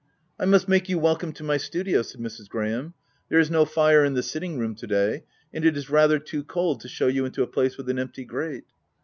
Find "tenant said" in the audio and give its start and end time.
2.17-2.43